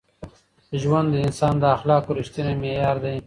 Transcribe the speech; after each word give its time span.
ژوند 0.81 1.07
د 1.11 1.15
انسان 1.25 1.53
د 1.59 1.63
اخلاقو 1.75 2.15
رښتینی 2.19 2.53
معیار 2.61 2.97
دی. 3.03 3.17